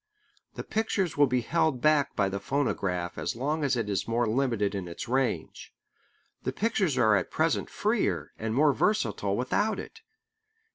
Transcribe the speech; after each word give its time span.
The 0.55 0.63
pictures 0.63 1.15
will 1.15 1.27
be 1.27 1.41
held 1.41 1.79
back 1.79 2.15
by 2.15 2.27
the 2.27 2.39
phonograph 2.39 3.19
as 3.19 3.35
long 3.35 3.63
as 3.63 3.75
it 3.75 3.87
is 3.87 4.07
more 4.07 4.25
limited 4.25 4.73
in 4.73 4.87
its 4.87 5.07
range. 5.07 5.75
The 6.41 6.51
pictures 6.51 6.97
are 6.97 7.15
at 7.15 7.29
present 7.29 7.69
freer 7.69 8.31
and 8.39 8.55
more 8.55 8.73
versatile 8.73 9.37
without 9.37 9.77
it. 9.77 10.01